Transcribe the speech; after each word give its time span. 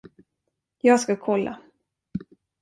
Jag 0.81 0.99
ska 0.99 1.15
kolla. 1.15 1.59